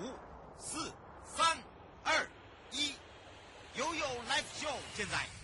[0.00, 0.12] 五、
[0.58, 0.92] 四、
[1.24, 1.58] 三、
[2.04, 2.26] 二、
[2.72, 2.94] 一，
[3.74, 5.39] 悠悠 Live Show 现在。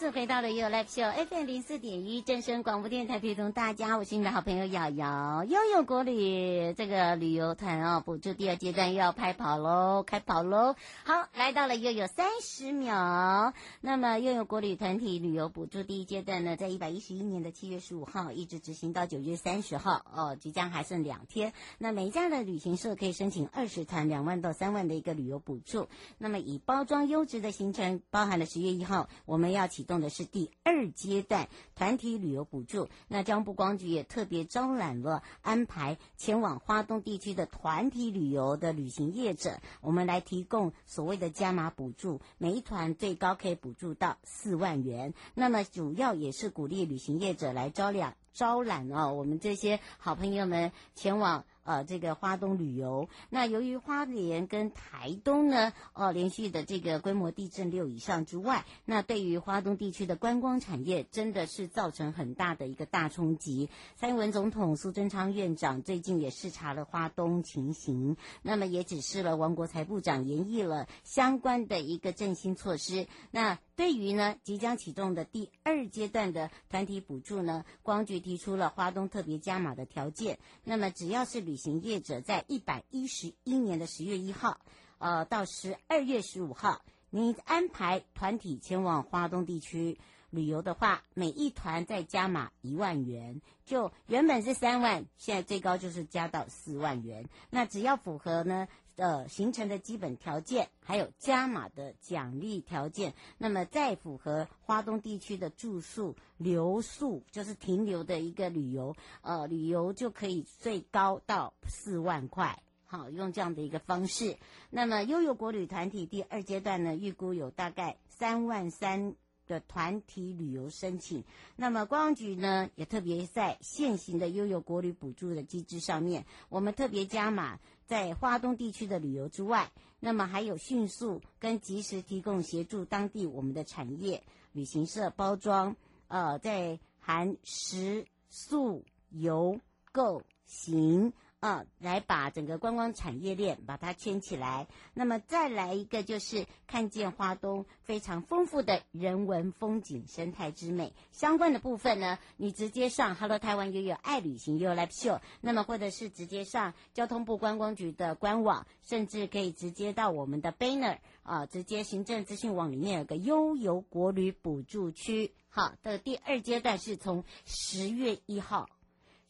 [0.00, 5.44] 次回到了 You Live Show FM 零四点一正声广播电台，陪同大家，我是你的好朋友瑶瑶。
[5.44, 10.74] 悠悠国旅这个旅游团哦，补助第二阶段又要开跑喽，开跑喽！
[11.04, 13.54] 好，来到了又有三十秒。
[13.80, 21.52] 那么又有国旅团体旅游补助第一阶段呢，在一百一十一年的七月十五号一直执行到九月三十号哦，即将还剩两天。
[21.78, 25.88] 那每家的旅行社可以申请二十团两万到三万的一个旅游补助。
[26.18, 30.00] 那么以包装优质的行程，包含了十月一号我们要启动。
[30.00, 45.14] 的是第二阶段团体旅游补助，那交通部光局也特别招揽了安排前往花东地区的团体旅游的旅行业者，我们来提供所谓的加码补助，每一团最高可以补助到四万元。
[45.34, 51.44] 那么主要也是鼓励旅行业者来招揽招揽哦，我们这些好朋友们前往。
[51.70, 63.68] 呃，这个花东旅游，那由于花莲跟台东呢，呃，连续的这个规模地震六以上之外，那对于花东地区的观光产业真的是造成很大的一个大冲击。
[63.94, 73.06] 蔡英文总统、苏贞昌院长最近也视察了花东情形，那么也指示了王国材部长研议了相关的一个振兴措施。
[73.30, 80.40] 那对于呢，即将启动的第二阶段的团体补助呢，光局提出了花东特别加码的条件。
[80.64, 84.60] 那么只要是旅行业者在一百一十一年的十月一号，
[84.96, 86.80] 呃，到十二月十五号，
[87.10, 89.98] 你安排团体前往华东地区
[90.30, 97.28] 旅游的话，每一团再加码一万元，就原本是三万，现在最高就是加到四万元。
[97.50, 98.66] 那只要符合呢，
[99.00, 112.62] 呃，行程的基本条件，还有加码的奖励条件，那么再符合花东地区的住宿、留宿，就是停留的一个旅游，呃，旅游就可以最高到四万块。
[112.84, 114.36] 好，用这样的一个方式。
[114.68, 119.14] 那么，悠游国旅团体第二阶段呢，预估有大概三万三
[119.46, 121.24] 的团体旅游申请。
[121.56, 127.58] 那么，观光局呢，也特别在现行的悠游国旅补助的机制上面，我们特别加码。
[127.90, 129.68] 在华东地区的旅游之外，
[129.98, 135.74] 那么还有迅速跟及时提供协助当地我们的产业旅行社包装，
[136.06, 139.58] 呃，在含食宿游
[139.90, 141.12] 购行。
[141.40, 144.68] 啊，来把整个观光产业链把它圈起来。
[144.92, 165.32] 那么再来一个，就是看见花东非常丰富的人文风景、生态之美相关的部分呢，你直接上 Hello 台湾悠游爱旅行悠游 Live Show，那么或者是直接上交通部观光局的官网，甚至可以直接到我们的 Banner 啊，直接行政资讯网里面有个悠游国旅补助区。
[165.48, 168.68] 好，的第二阶段是从十月一号。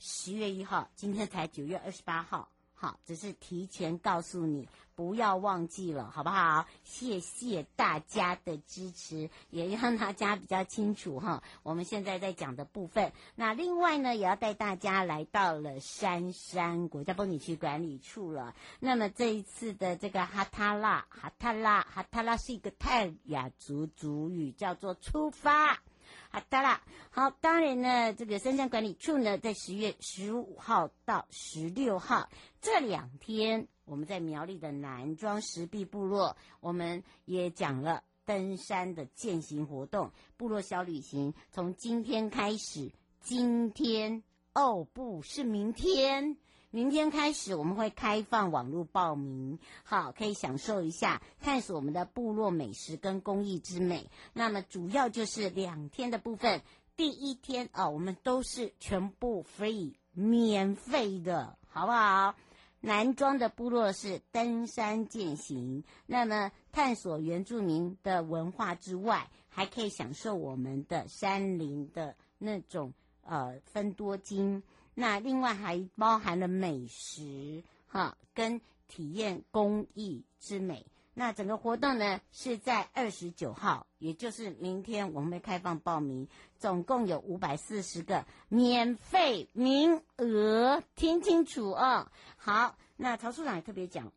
[0.03, 6.66] 十月一号，今天才九月二十八号，好，只是提前告诉你，不要忘记了，好不好？
[6.84, 11.43] 谢谢大家的支持，也让大家比较清楚哈。
[11.62, 18.55] 我们现在在讲的部分，那另外呢，也要带大家来到了杉山国家风景区管理处了。
[18.78, 25.78] 那么这一次的这个哈塔拉，哈塔拉，哈塔拉是一个泰雅族族语，叫做出发。
[26.32, 26.80] 好的啦，
[27.10, 32.28] 好，当然呢，这个杉山管理处呢，在十月十五号到十六号
[32.60, 44.22] 这两天，我们在苗栗的南庄石壁部落，我们也讲了登山的践行活动，部落小旅行，从今天开始，今天
[44.54, 46.36] 哦，不是明天。
[46.72, 54.08] 明天开始，我们会开放网络报名，好，可以享受一下探索我们的部落美食跟工艺之美。
[54.34, 56.62] 那么主要就是两天的部分，
[56.96, 62.37] 第一天啊、哦，我们都是全部 free 免费的，好不好？
[62.81, 72.94] 南庄的部落是登山健行，那么探索原住民的文化之外，还可以享受我们的山林的那种
[73.25, 74.62] 呃分多金。
[74.94, 80.87] 那另外还包含了美食哈，跟体验工艺之美。
[81.12, 92.10] 那整个活动呢是在二十九号，也就是明天，我们会开放报名，总共有五百四十个免费名额，听清楚哦。
[92.36, 94.12] 好，那曹处长也特别讲，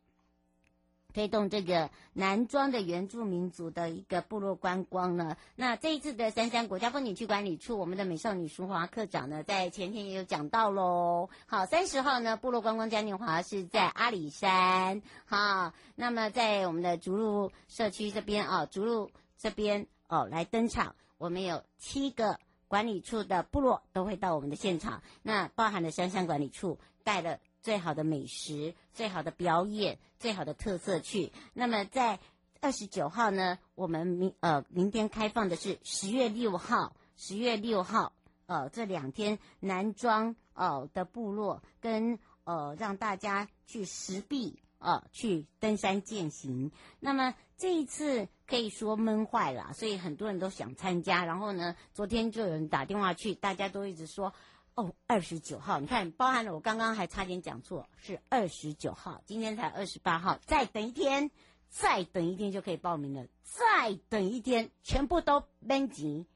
[1.14, 11.30] 推动这个南庄的原住民族的一个部落观光呢，那这一次的三山国家风景区管理处，我们的美少女淑华课长呢，在前天也有讲到喽。
[11.46, 15.00] 好，三十号呢，部落观光嘉年华是在阿里山。
[15.24, 27.38] 好，那么在我们的竹鹿社区这边啊，竹鹿这边哦来登场，我们有七个管理处的部落都会到我们的现场，那包含了三山管理处带了。
[27.64, 31.32] 最好的美食、最好的表演、最好的特色去。
[31.54, 32.20] 那么在
[32.60, 38.12] 二十九号呢，我们明呃明天开放的是十月六号，十月六号
[38.44, 46.70] 呃这两天男装呃的部落跟呃让大家去石壁呃去登山健行。
[47.00, 51.24] 那么这一次可以说闷坏了，所以很多人都想参加。
[51.24, 54.34] 然后呢，昨天就有人打电话去，大家都一直说。
[54.74, 61.30] 哦，二十九号，你看，包含了我刚刚还差点讲错，是二十九号，今天才二十八号，再等一天，
[61.68, 66.26] 再等一天就可以报名了，再等一天，全部都免钱，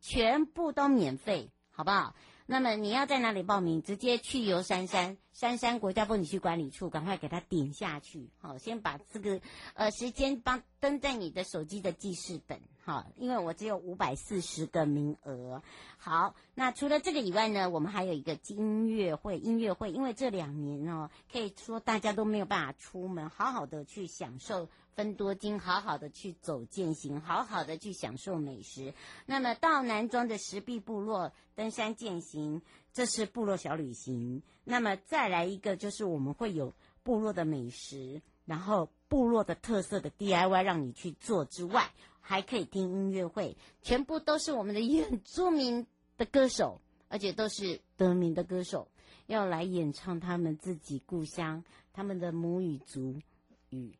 [0.00, 2.14] 全部都免费，好不好？
[2.48, 3.82] 那么你要在哪里报名？
[3.82, 8.30] 直接去游山山，山山国家风景区管理处，赶快给他点下去。
[8.38, 9.40] 好，先把这个
[9.74, 12.60] 呃时间帮登在你的手机的记事本。
[12.84, 15.60] 好，因为我只有五百四十个名额。
[15.98, 24.68] 好，那除了这个以外呢，我们还有一个音乐会，音乐会，因为这两年哦，可以说大家都没有办法出门，好好的去享受。
[24.96, 28.94] 分多金，好好的去走践行，好好的去享受美食。
[29.26, 32.62] 那么到南庄的石壁部落登山践行，
[32.94, 34.42] 这是部落小旅行。
[34.64, 36.72] 那么再来一个，就是我们会有
[37.02, 41.90] 部落的美食，然后部落的特色的 DIY 让你去做之外，
[42.22, 48.88] 还可以听音乐会，全部都是我们的原住民的歌手，而且都是得名的歌手，
[49.26, 53.20] 要来演唱他们自己故乡他们的母语族。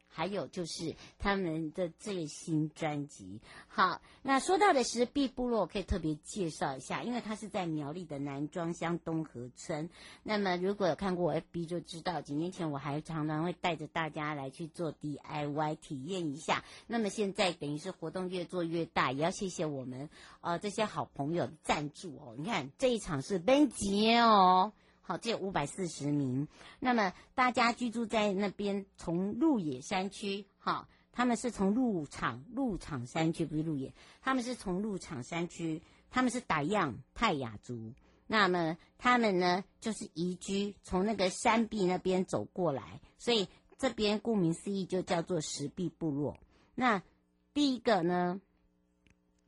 [0.09, 3.41] 还有就是他们的最新专辑。
[3.67, 9.91] 好，那说到的石壁部落，可以特别介绍一下，因为它是在苗栗的南庄乡东河村。
[10.23, 16.65] 那么如果有看过我 FB 就知道，几年前我还常常会带着大家来去做 DIY 体验一下。
[16.87, 20.09] 那么现在等于是活动越做越大，也要谢谢我们
[20.41, 22.35] 呃这些好朋友的赞助哦。
[22.39, 24.73] 你看这一场是奔杰哦。
[25.09, 26.49] 好，这有五百四十名。
[26.81, 35.81] 那么大家居住在那边，从鹿野山区，哈，他们是从鹿场鹿场山区，不是鹿野，他们是从鹿场山区，
[36.11, 37.93] 他们是傣样泰雅族。
[38.27, 43.47] 那么他们呢，就是移居从那个山壁那边走过来，所以
[43.79, 46.37] 这边顾名思义就叫做石壁部落。
[46.75, 47.01] 那
[47.55, 48.41] 第一个呢，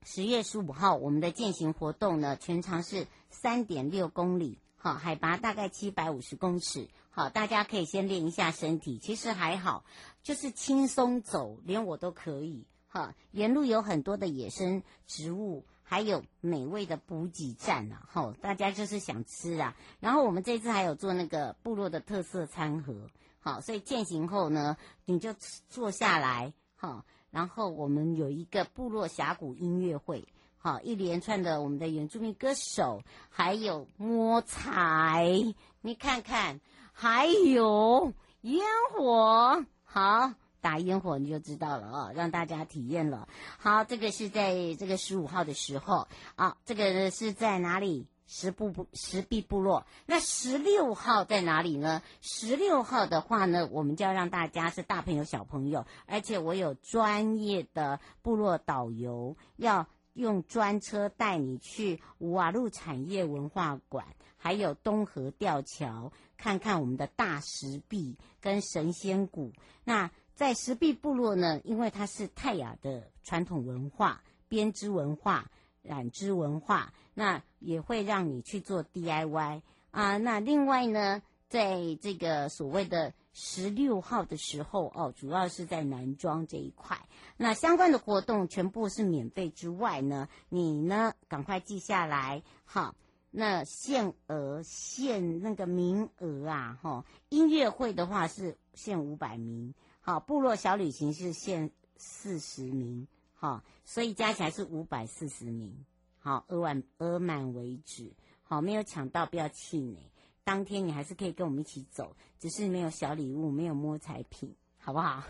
[0.04, 4.60] 十月十五号我们的健行活动呢，全长是三点六公里。
[4.80, 6.88] 好，海拔大概七百五十公尺。
[7.10, 9.84] 好，大家可以先练一下身体，其实还好，
[10.22, 12.64] 就是轻松走，连我都可以。
[12.86, 18.06] 哈，沿路有很多的野生植物，还有美味的补给站啊。
[18.08, 19.76] 好，大家就是想吃啊。
[19.98, 23.10] 然后我们这次还有做那个部落的特色餐盒。
[23.40, 25.34] 好，所以健行后呢，你就
[25.68, 26.54] 坐下来。
[26.76, 30.28] 哈，然后我们有一个部落峡谷音乐会。
[30.60, 36.60] 好，一连串的我们的原住民歌手，还有摸彩，你看看，
[36.92, 38.60] 还有烟
[38.92, 43.28] 火，好，打烟火你就知道了哦，让大家体验了。
[43.56, 48.08] 好，这个是在这个十五号的时候啊，这个是在哪里？
[48.26, 49.86] 石部部石壁部落。
[50.06, 52.02] 那十六号在哪里呢？
[52.20, 59.86] 十六号的话呢，我们就要让大家是大朋友小朋友，而且我有专业的部落导游要。
[60.18, 64.04] 用专车带你去瓦路产业文化馆，
[64.36, 69.52] 还有东河吊桥，看看我们的大石壁跟神仙谷。
[69.84, 75.50] 那在石壁部落呢，因为它是泰雅的传统文化、编织文化、
[75.82, 80.16] 染织文化，那也会让你去做 DIY 啊。
[80.16, 83.14] 那另外呢，在这个所谓的。
[83.40, 86.98] 十六号的时候哦，主要是在男装这一块。
[87.36, 92.96] 那相关的活动全部是免费之外呢，你呢赶快记下来哈。
[93.30, 105.86] 那限额限那个名额啊哈，音乐会的话是限五百名，好，部落小旅行是限四十名，好，所以加起来是五百四十名，
[106.18, 108.10] 好，额满额满为止，
[108.42, 110.10] 好，没有抢到不要气馁。
[110.48, 115.22] 当天你还是可以跟我们一起走，只是没有小礼物，没有摸彩品，好不好？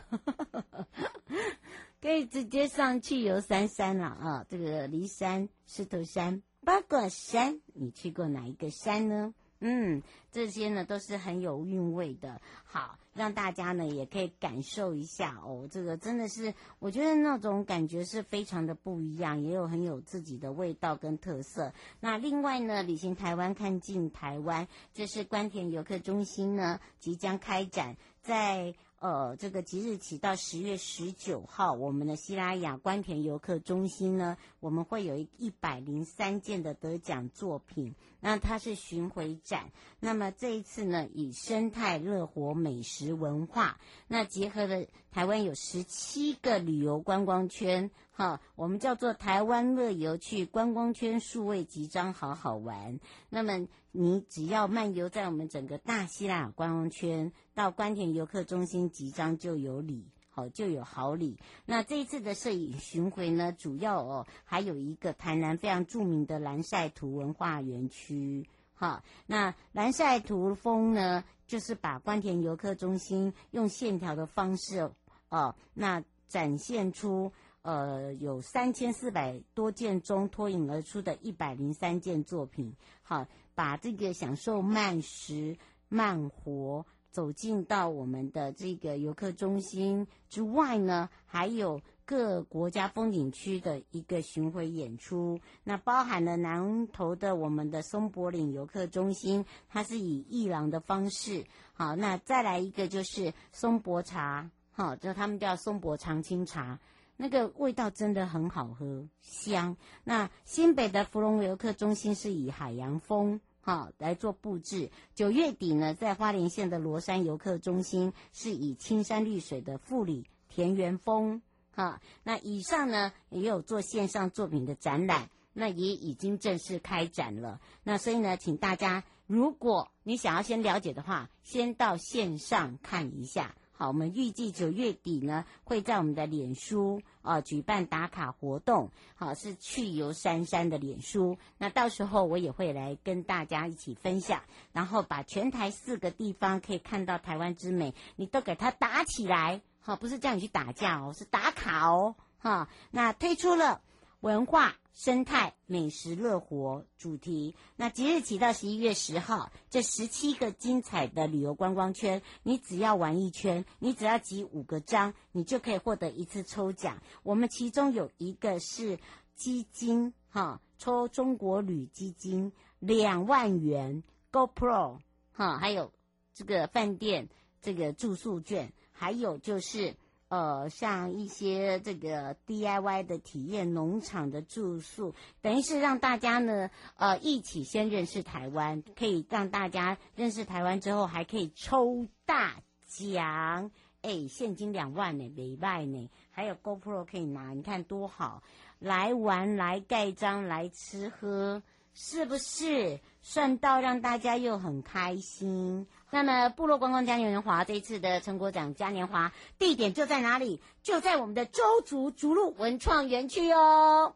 [2.00, 4.46] 可以直接上去游山山了啊！
[4.48, 9.34] 这个骊山、狮头山、八卦山，你去过哪一个山呢？
[9.60, 15.68] 嗯，这些呢都是很有韵味的，好，让大家呢也可以感受一下哦。
[15.70, 21.72] 这个真的是，我觉得那种感觉是非常的不一样，也有很有自己的味道跟特色。
[22.00, 28.74] 那另外呢，旅行台湾看尽台湾，这是官田游客中心呢即将开展在。
[29.00, 37.94] 呃，这个即日起到十月十九号，我们的西拉雅官田游客中心呢，我们会有一百零三件的得奖作品。
[38.20, 39.70] 那它是巡回展，
[40.00, 52.98] 那么这一次呢，以生态乐活美食文化，那结合了台湾有十七个旅游观光圈，哈，我们叫做台湾乐游去观光圈数位集章，好好玩。
[53.30, 60.06] 那么你只要漫游在我们整个大西拉观光圈，到官田游客中心集章就有礼。
[60.38, 61.36] 哦，就有好礼。
[61.66, 68.46] 那这一次的摄影巡回呢，主要哦还有一个台南非常著名的蓝晒图文化园区。
[68.74, 74.88] 哈，那蓝晒图风呢，就是把官田游客中心用线条的方式
[75.28, 82.72] 哦，那展现出呃有三千四百多件中脱颖而出的一百零三件作品。
[83.02, 83.26] 好，
[83.56, 85.56] 把这个享受慢食
[85.88, 86.86] 慢活。
[87.10, 95.40] 走进到我们的这个游客中心之外呢，还有各国家风景区的一个巡回演出。
[95.64, 101.44] 那包含了南投的我们的松柏岭游客中心，它是以艺廊的方式。
[101.72, 106.78] 好，那再来一个就是松柏茶，好，就他们叫松柏长青茶，
[107.16, 109.76] 那个味道真的很好喝，香。
[110.04, 113.40] 那新北的芙蓉游客中心是以海洋风。
[113.68, 114.90] 好，来做布置。
[115.14, 121.42] 九月底呢，在花莲县的罗山游客中心，是以青山绿水的富里田园风。
[121.72, 127.60] 哈，那以上呢也有做线上作品的展览，那也已经正式开展了。
[127.82, 133.54] 那所以呢，请大家，如果你想要先了解的话，先到线上看一下。
[133.78, 138.90] 好，我们预计九月底呢，会在我们的脸书啊、举办打卡活动。
[139.14, 141.38] 好，是去游山山的脸书。
[141.58, 144.42] 那到时候我也会来跟大家一起分享，
[144.72, 149.62] 然后把全台四个地方可以看到台湾之美，你都给它打起来。
[149.78, 152.16] 好，不是叫你去打架哦，是打卡哦。
[152.40, 153.80] 哈，那推出了。
[154.20, 157.54] 文化、生态、美食、乐活主题。
[157.76, 167.00] 那即日起到十一月十号，这十七个精彩的旅游观光圈，你只要玩一圈，你只要集五个章，你就可以获得一次抽奖。
[167.22, 168.98] 我们其中有一个是
[169.36, 174.98] 基金，哈，抽中国旅基金两万元，GoPro，
[175.32, 175.92] 哈，还有
[176.34, 177.28] 这个饭店
[177.62, 179.94] 这个住宿券，还有就是。
[180.28, 192.56] 呃，像一些这个 DIY 的体验农场的住宿，等于是让大家呢，呃，一起先认识台湾，可以让大家认识台湾之后，还可以抽大
[192.86, 193.70] 奖，
[194.02, 198.42] 哎，现金两万呢，没卖呢，还有 GoPro 可以拿，你看多好，
[198.78, 201.62] 来玩，来盖章，来吃喝。
[202.00, 205.88] 是不是算到让大家又很开心？
[206.10, 210.62] 那么部落观光嘉年华这一次的成果奖嘉年华地点就在哪里？
[210.80, 214.14] 就在我们的周族逐鹿文创园区哦。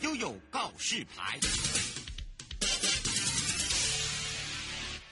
[0.00, 1.38] 悠悠告示牌。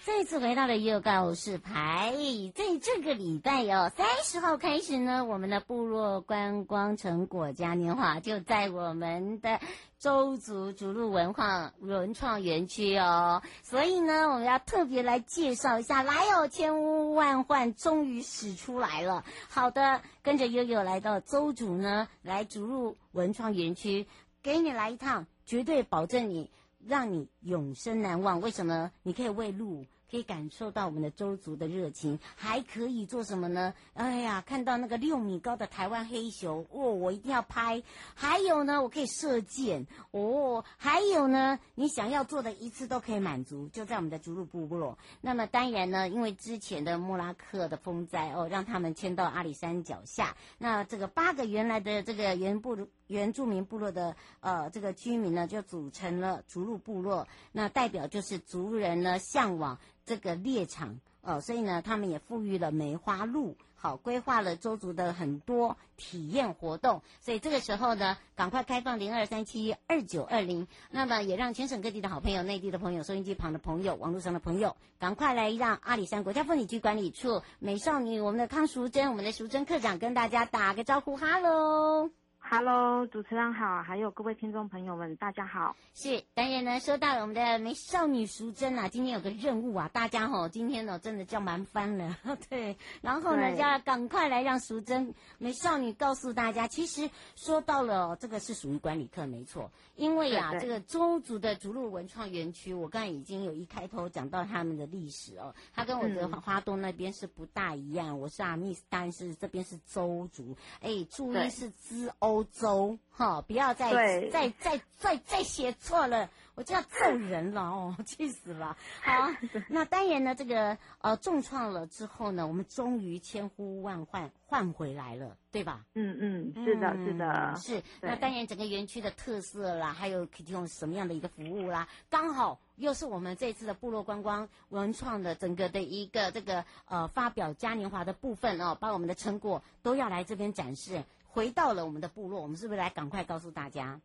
[0.07, 2.15] 再次回到了悠悠告示牌，
[2.55, 9.61] 在这个礼拜哦，三十号开始呢，我们的部落观光成果嘉年华就在我们的
[10.05, 13.41] 周族逐鹿文化文创园区哦。
[13.63, 19.25] 所以呢，我们要特别来介绍一下，来哦，千呼万唤终于使出来了。
[19.49, 24.07] 好的，跟着悠悠来到周族呢，来逐鹿文创园区，
[24.43, 26.51] 给你来一趟，绝对保证你
[26.87, 28.43] 让你永生难忘。
[28.43, 28.91] 为什么？
[29.05, 29.87] 你可以喂鹿。
[30.14, 33.75] 可以感受到我们的周族的热情，还可以做什么呢？
[33.94, 37.83] 哎呀，看到那个六米高的台湾黑熊，哦，我一定要拍。
[38.14, 44.97] 还有呢，我可以射箭，哦，还有呢，你想要做的一次都可以满足，就在我们的逐鹿部落。
[45.21, 50.37] 那么当然呢，因为之前的莫拉克的风灾哦，让他们迁到阿里山脚下。
[50.59, 57.27] 那这个八个原来的这个原部落原住民部落的呃这个居民呢，就组成了逐鹿部落。
[57.53, 63.57] 那代表就是族人呢向往这个猎场哦，所以呢，他们也赋予了梅花鹿。
[63.77, 82.09] 好，规划了周族的很多体验活动，所以这个时候呢，赶快开放零二三七二九二零，那么也让全省各地的好朋友、内地的朋友、收音机旁的朋友、网络上的朋友，赶快来让阿里山国家风景区管理处美少女我们的康淑珍、我们的淑珍课长跟大家打个招呼，哈喽。
[82.47, 85.75] Hello，主持人好，还有各位听众朋友们，大家好。
[85.95, 92.17] 是，当然呢，说到了我们的美少女淑珍啊，今天有个任务啊，大家吼，今天呢真的叫忙翻了，
[92.51, 92.77] 对。
[93.01, 99.71] 然后呢，就要赶快来让淑珍美少女告诉大家，其实说到了这个是属于管理课，没错。
[99.97, 108.21] 因为啊，这个周族的逐鹿文创园区，我刚才已经有一开头讲到他们的历史哦，他跟我的花东那边是不大一样。
[108.21, 112.34] 我是阿密斯，但是这边是周族，哎，注意是兹欧。
[112.35, 113.93] 欧洲，哈，不要再
[114.29, 118.76] 再再再再写错了，我就要揍人了哦，气死了。
[119.03, 119.31] 好，
[119.69, 125.85] 那当然呢，这个呃重创了之后呢，我们终于千呼万唤换回来了，对吧？
[125.95, 127.83] 嗯嗯，是的，是的，是。
[128.00, 141.05] 那当然，整个园区的特色啦，还有可以提供什么样的一个服务啦，刚好又是我们这次的部落观光文创的整个的一个这个呃发表嘉年华的部分哦，把我们的成果都要来这边展示。
[141.35, 144.00] 回到了我们的部落，我们是不是来赶快告诉大家？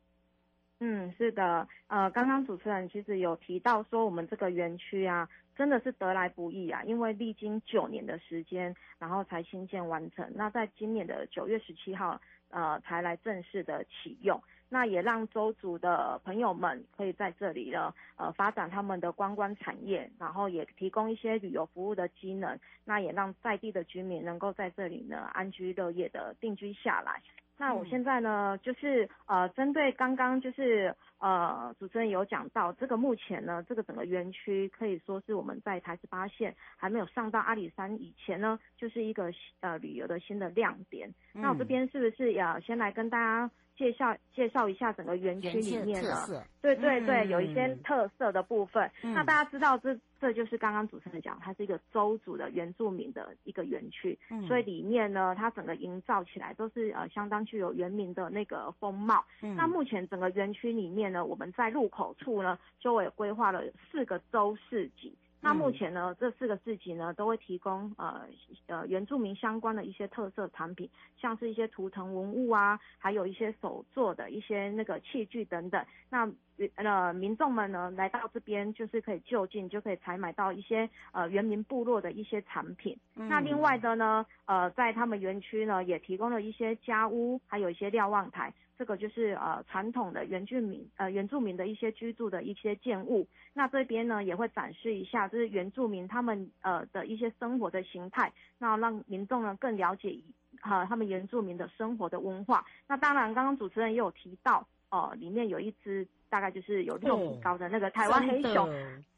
[0.80, 10.28] 嗯，是的，呃，刚刚主持人其实有提到说，我们这个园区啊，真的是得来不易啊，因为历经九年的时间，然后才新建完成。
[10.34, 12.20] 那在今年的九月十七号，
[12.50, 14.42] 呃，才来正式的启用。
[14.70, 22.58] 那也让周族的朋友们可以在这里呢，呃，发展他们的观光产业，然后也提供一些旅游服务的机能。
[22.86, 27.22] 那也让在地的居民能够在这里呢安居乐业的定居下来。
[27.58, 41.10] 那我现在呢，就是呃，针对刚刚就是呃，主持人有讲到这个，目前呢，这个整个园区可以说是我们在台十八线还没有上到阿里山以前呢，就是一个呃旅游的新的亮点。
[41.34, 43.52] 嗯、那我这边是不是要先来跟大家？
[43.80, 48.92] 介绍介绍一下整个园区里面的，对对对，嗯、有一些特色的部分。
[49.04, 59.24] 嗯、那大家知道这，这这就是刚刚主持人讲，它是一个州族的原住民的一个园区，嗯、所以里面呢，它整个营造起来都是呃相当具有原民的那个风貌。
[59.42, 65.16] 嗯、那目前整个园区里面呢，我们在入口处呢，周围规划了四个州市集。
[65.42, 68.22] 那目前呢，这四个市集呢，都会提供呃
[68.68, 75.84] 呃原住民相关的一些特色产品，像是一些图腾文物啊，还有一些手作的一些那个器具等等。
[76.10, 76.30] 那
[76.76, 82.98] 呃民众们呢来到这边，就是可以就近就可以采买到一些呃原民部落的一些产品。
[83.16, 88.54] 嗯、那另外的呢，呃在他们园区呢也提供了一些家屋，还有一些瞭望台。
[88.80, 100.18] 这个就是呃传统的原住民呃原住民的一些居住的一些建物，那这边呢也会展示一下，就是原住民他们呃的一些生活的形态，那让民众呢更了解
[100.62, 102.64] 呃他们原住民的生活的文化。
[102.88, 108.66] 那当然，刚刚主持人也有提到哦、呃，里面有一只大概就是有六米高的那个台湾黑熊，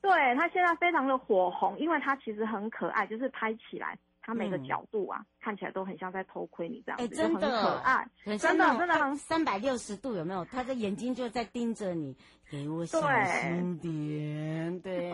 [0.02, 3.96] 对，它现在非常的火红，因为它其实很可爱，就是拍起来。
[4.22, 8.08] 它每个角度啊，嗯、看起来都很像在偷窥你这样子，欸、真的很可爱，
[8.38, 10.46] 真的真的很三百六十度有没有？
[10.46, 12.16] 它的眼睛就在盯着你，
[12.50, 15.12] 给我小心点，对，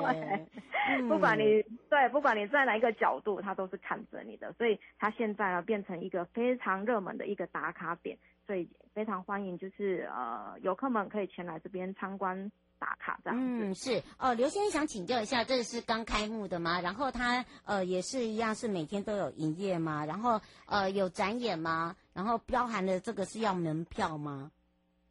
[1.07, 12.51] 不管你对，不管你在哪一个角度，他都是看着你的，所以他现在呢变成一个非常热门的一个打卡点，所以非常欢迎，就是呃游客们可以前来这边参观。
[12.79, 16.79] 打卡这样嗯，是哦，刘先生想请教一下，这是刚开幕的吗？
[16.81, 20.05] 然后它呃也是一样，是每天都有营业吗？
[20.05, 21.95] 然后呃有展演吗？
[22.13, 24.51] 然后包含的这个是要门票吗？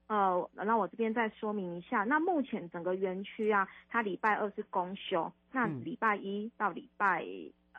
[0.08, 7.24] 呃，那我这边再说明一下，那目前整个园区啊，它礼拜二是公休，那礼拜一到礼拜。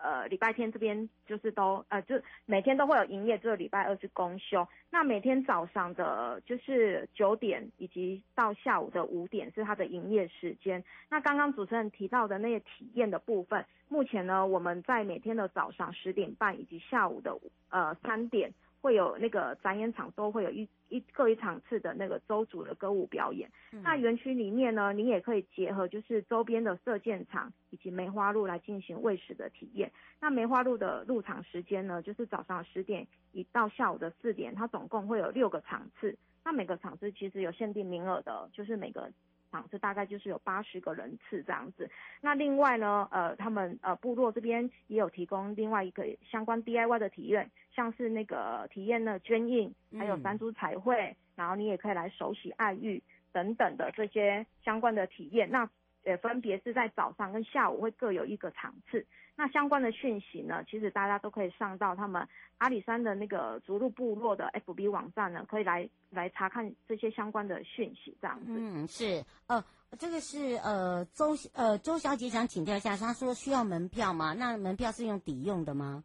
[0.03, 4.67] 呃，礼拜天这边就是都呃，就每天都会有营业，只有礼拜二是公休。
[4.89, 10.83] 那每天早上的就是九点，以及到下午的五点是它的营业时间。
[11.09, 17.37] 那刚刚主持人提到的那些体验的部分，目前呢，我们在每天的早上十点半以及下午的
[17.69, 23.49] 呃三点，会有那个展演场都会有一一各一场次的那个周组的歌舞表演。
[23.71, 29.91] 嗯、那园区里面呢，你也可以结合就是周边的射箭场以及梅花鹿来进行喂食的体验。
[30.19, 36.17] 那梅花鹿的入场时间呢，就是早上十点一到下午的四点，它总共会有六个场次。
[36.43, 39.11] 那每个场次其实有限定名额的，就是每个。
[39.57, 41.89] 场次大概就是有八十个人次这样子。
[42.21, 55.49] 那另外呢，呃，他们呃部落这边也有提供另外一个相关 DIY 的体验，像是那个体验的捐印，还有三株彩绘，嗯、然后你也可以来手洗爱玉等等的这些相关的体验。
[55.49, 55.67] 那
[56.07, 59.05] 呃分别是在早上跟下午会各有一个场次。
[59.35, 68.45] 那相关的讯息呢，其实大家都可以上到他们阿里山的那个逐鹿部落的 FB 网站呢，可以来来查看这些相关的讯息，这样子。
[68.47, 69.63] 嗯，是，呃，
[69.99, 74.33] 这个是呃周呃周小姐想请教一下，她说需要门票吗？
[74.33, 76.03] 那门票是用抵用的吗？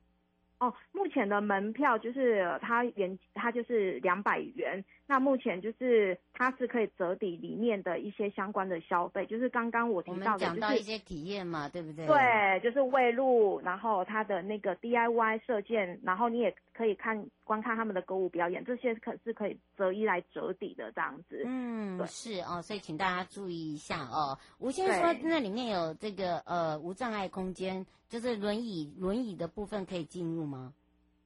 [0.63, 12.07] 哦，目前的门票就是它原它就是两百元，那目前就是它是可以折抵里面的一些相关的消费，就是刚刚我提到的，讲到一些体验嘛，对不对？
[12.07, 21.43] 对，就是喂鹿，然后它的那个 DIY 射箭，然后你也可以看观看他们的歌舞表演，这些可是可以折一来折抵的这样子。
[21.47, 24.39] 嗯，对是哦，所以请大家注意一下哦。
[24.59, 27.87] 吴先生说那里面有这个呃无障碍空间。
[28.13, 30.75] 就是轮椅，轮椅的部分可以进入吗？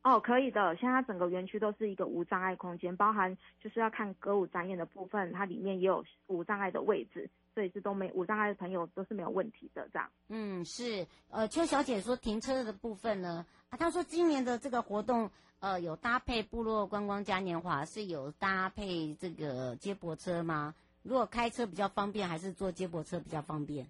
[0.06, 0.76] 哦，可以的。
[0.76, 9.88] 现在整个园区都是一个无障碍空间，包含就是要看歌舞展演的部分，它里面也有无障碍的位置，所以是都没无障碍的朋友都是没有问题的。
[9.92, 10.08] 这样。
[10.28, 11.04] 嗯，是。
[11.28, 20.72] 呃，邱小姐说停车的部分呢，啊，她说今年的这个活动，呃，有搭配部落观光嘉年华，是有搭配这个接驳车吗？
[21.02, 23.84] 如果开车比较方便，还是坐接驳车比较方便？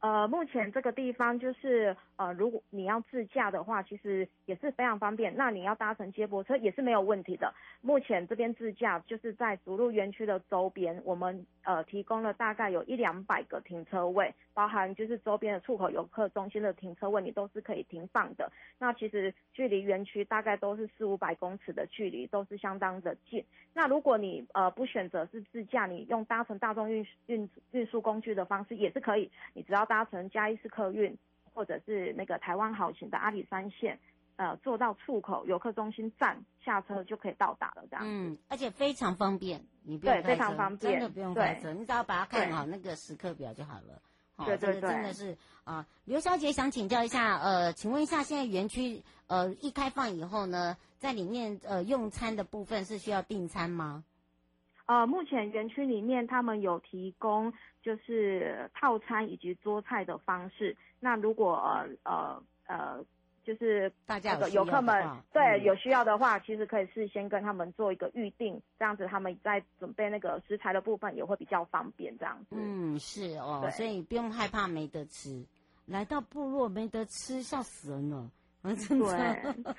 [0.00, 5.34] 呃，目前这个地方就是，呃，如果你要自驾的话，其实也是非常方便。
[5.36, 7.52] 那你要搭乘接驳车也是没有问题的。
[7.80, 18.52] 目前这边自驾就是在逐鹿园区的周边，我们呃提供了大概有一两百个停车位，包含就是周边的出口游客中心的停车位，你都是可以停放的。
[18.78, 23.44] 那其实距离园区大概都是四五百公尺的距离，都是相当的近。
[23.74, 31.16] 那如果你呃不选择是自驾，你用搭乘大众运运运输工具的方式也是可以，你只要搭乘嘉义市客运
[31.54, 33.98] 或者是那个台湾好行的阿里山线，
[34.36, 38.04] 呃，坐到出口游客中心站下车就可以到达了，这样。
[38.06, 44.00] 嗯，而且非常方便，你不用开车，对，非常方便，真的不用开车，你只要把它看好那个时刻表就好了。
[44.44, 45.86] 对对对，真的是啊。
[46.04, 54.02] 刘小姐想请教一下，呃，请问一下，现在园区呃一开放以后呢，在里面呃用餐的部分是需要订餐吗？
[54.92, 57.50] 呃，目前园区里面他们有提供
[57.82, 60.76] 就是套餐以及桌菜的方式。
[61.00, 63.04] 那如果呃呃呃，
[63.42, 72.48] 就是大家有游客们对有需要的话，其实可以事先跟他们做一个预定，这样子他们在准备那个食材的部分也会比较方便，这样子。
[72.50, 75.44] 嗯，是哦，所以不用害怕没得吃。
[75.86, 78.30] 来到部落没得吃，笑死人了。
[78.62, 79.74] 嗯， 真的，对。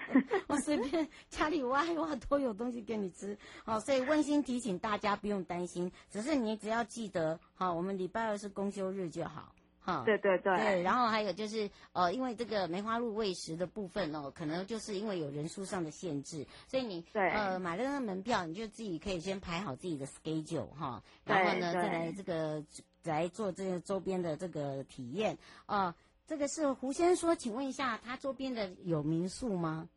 [0.48, 22.62] 我随便家里挖一挖都有东西给你吃，好，所以温馨提醒大家不用担心，只是你只要记得，好，我们礼拜二是公休日就好，哈，对对对，对，然后还有就是，呃，因为这个梅花鹿喂食的部分哦，可能就是因为有人数上的限制，所以你对呃买了那个门票，你就自己可以先排好自己的 schedule 哈，然后呢再来这个
[23.04, 25.86] 来做这个周边的这个体验啊。
[25.86, 29.88] 呃这个是胡先生说，请问一下，他周边的有民宿吗？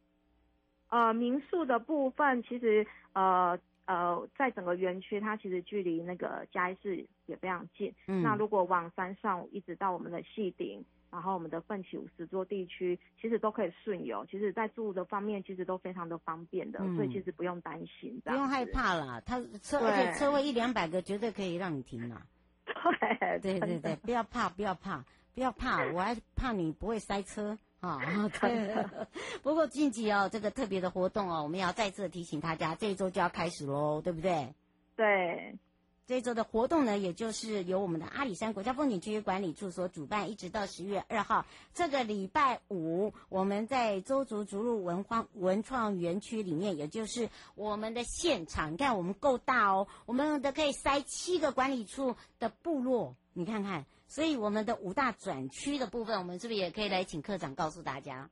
[0.88, 7.94] 呃，民宿的部分其实呃呃，在整个园区，它其实距离那个嘉义市也非常近。
[8.08, 8.22] 嗯。
[8.22, 14.26] 那如果往山上一直到我们的细顶，然后我们的奋起五十座地区，其实都可以顺游。
[14.28, 18.20] 其实，在住的方面，其实都非常的方便的，嗯、所以其实不用担心。
[18.24, 22.20] 不用害怕啦，它车对而且车位一两百个，绝对可以让你停 了。
[23.40, 25.04] 对对对对，不要怕，不要怕。
[25.36, 28.00] 不要怕， 我还怕你不会塞车啊！
[28.40, 28.86] 对。
[29.42, 34.54] 不过近期哦，这个特别的活动哦，我们要再次提醒大家，这一周就要开始喽，对不对？
[34.96, 35.58] 对。
[36.06, 41.44] 这一周的活动呢，也就是由我们的阿里山国家风景区管理处所主办，一直到十月二号。
[41.74, 48.72] 这个礼拜五，我们在周族竹路文化文创园区里面，也就是我们的现场。
[48.72, 53.14] 你看，我们够大哦，我们的可以塞七个管理处的部落。
[53.36, 53.84] 你看看。
[54.08, 58.30] 所以我们的五大转区的部分，我们是不是也可以来请科长告诉大家？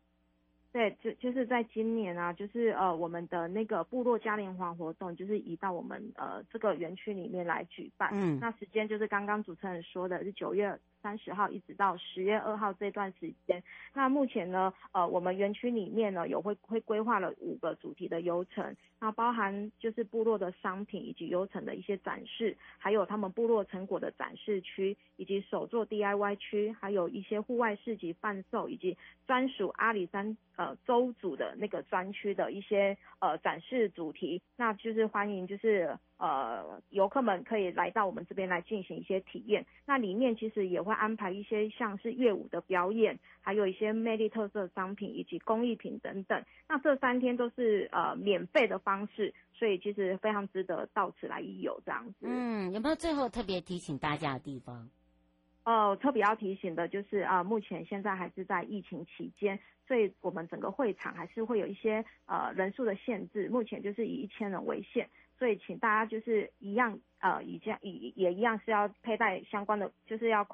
[0.72, 8.10] 对，就就是在今年啊，就是呃我们的那个部落嘉年华活动，就是移到我们呃这个园区里面来举办。
[8.12, 13.62] 嗯，那时间就是刚刚主持人说的是九月三十号一直到十月二号这段时间。
[13.92, 35.98] 那目前呢，呃，我们园区里面呢有会会规划了五个主题的游程，那包含就是部落的商品以及游程的一些展示，还有他们部落成果的展示区，以及手作 DIY 区，还有一些户外市集贩售，以及专属阿里山呃邹族的那个专区的一些呃展示主题，那就是欢迎就是。
[36.16, 39.66] 呃，游客们可以来到我们这边来进行一些体验。
[39.84, 46.42] 那里面其实也会安排一些像是乐舞的表演，还有一些魅力特色商品以及工艺品等等。
[46.68, 52.14] 那这三天都是呃免费的方式，所以其实非常值得到此来一游这样子。
[52.22, 54.88] 嗯，有没有最后特别提醒大家的地方？
[55.64, 63.48] 哦、呃，特别要提醒的就是啊、目前现在还是在疫情期间，所以我们整个会场还是会有一些呃人数的限制。
[63.48, 65.08] 目前就是以一千人为限。
[65.38, 70.46] 所以，请大家就是一样，呃，以这样也也一样是要佩戴相关的，就是要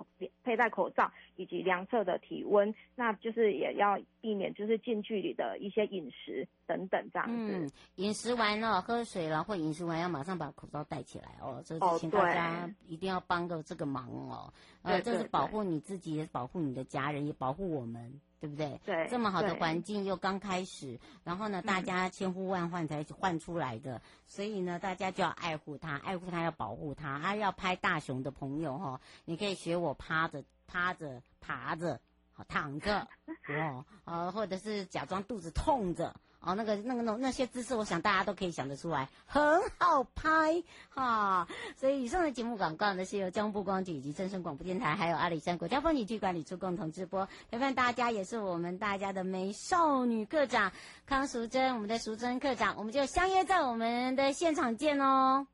[0.42, 7.52] 佩戴口罩以及量测的体温，那就是也要避免就是近距离的一些饮食等等这样子。
[7.52, 11.62] 嗯，饮食完了，喝水了或饮食完要马上把口罩戴起来哦。
[11.64, 14.52] 这是请大家一定要帮个这个忙哦。
[14.82, 18.20] 呃，这是保护你自己，也保护你的家人，也保护我们。
[18.40, 18.80] 对不对？
[18.86, 27.10] 对，这么好的环境又刚开始，然后呢，大家千呼万唤才换出来的，嗯、所以呢，大家就要爱护它，爱护它要保护它。
[27.10, 32.00] 啊，要拍大熊的朋友哈、哦，你可以学我趴着、趴着、爬着、
[32.32, 33.06] 好躺着，
[33.48, 36.16] 哦，呃，或者是假装肚子痛着。
[36.40, 41.46] 哦，那个、那个、那那些姿势，我想大家都可以想得出来，很好拍哈。
[41.76, 47.28] 所以以上的节目广告呢，是由交通部光局以及正声广播电台，还有阿里山国家风景区管理处共同直播。
[47.50, 50.72] 陪伴大家也是我们大家的美少女课长
[51.06, 55.46] 康淑珍，我们的淑珍课长，我们就相约在我们的现场见哦。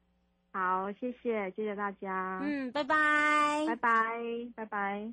[0.53, 2.40] 好，谢谢，谢谢大家。
[2.42, 4.09] 嗯，拜拜，拜拜，
[4.55, 5.12] 拜拜。